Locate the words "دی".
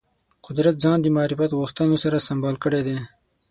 2.87-2.97